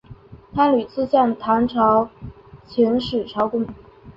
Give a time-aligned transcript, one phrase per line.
[0.51, 2.09] 他屡次向唐朝
[2.67, 3.67] 遣使朝贡。